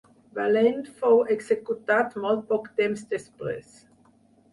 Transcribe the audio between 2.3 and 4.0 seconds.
poc temps després.